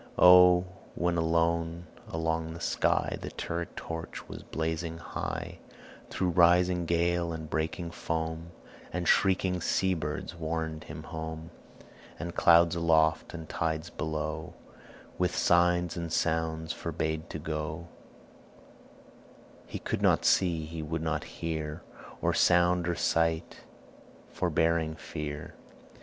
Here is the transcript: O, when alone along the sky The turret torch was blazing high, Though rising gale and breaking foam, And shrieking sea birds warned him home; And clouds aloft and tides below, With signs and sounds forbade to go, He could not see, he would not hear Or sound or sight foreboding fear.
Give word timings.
O, 0.17 0.61
when 0.95 1.15
alone 1.15 1.85
along 2.09 2.53
the 2.55 2.59
sky 2.59 3.19
The 3.21 3.29
turret 3.29 3.75
torch 3.77 4.27
was 4.27 4.41
blazing 4.41 4.97
high, 4.97 5.59
Though 6.09 6.25
rising 6.25 6.87
gale 6.87 7.31
and 7.31 7.47
breaking 7.47 7.91
foam, 7.91 8.49
And 8.91 9.07
shrieking 9.07 9.61
sea 9.61 9.93
birds 9.93 10.33
warned 10.33 10.85
him 10.85 11.03
home; 11.03 11.51
And 12.17 12.33
clouds 12.35 12.75
aloft 12.75 13.35
and 13.35 13.47
tides 13.47 13.91
below, 13.91 14.55
With 15.19 15.35
signs 15.35 15.95
and 15.95 16.11
sounds 16.11 16.73
forbade 16.73 17.29
to 17.29 17.37
go, 17.37 17.87
He 19.67 19.77
could 19.77 20.01
not 20.01 20.25
see, 20.25 20.65
he 20.65 20.81
would 20.81 21.03
not 21.03 21.25
hear 21.25 21.83
Or 22.23 22.33
sound 22.33 22.87
or 22.87 22.95
sight 22.95 23.59
foreboding 24.31 24.95
fear. 24.95 25.53